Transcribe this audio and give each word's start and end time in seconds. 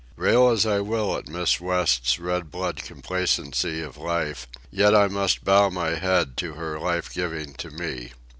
Rail 0.15 0.49
as 0.49 0.65
I 0.65 0.79
will 0.79 1.15
at 1.15 1.27
Miss 1.29 1.59
West's 1.61 2.17
red 2.17 2.49
blood 2.49 2.77
complacency 2.77 3.83
of 3.83 3.97
life, 3.97 4.47
yet 4.71 4.95
I 4.95 5.07
must 5.07 5.43
bow 5.45 5.69
my 5.69 5.89
head 5.91 6.35
to 6.37 6.55
her 6.55 6.79
life 6.79 7.13
giving 7.13 7.53
to 7.57 7.69
me. 7.69 8.11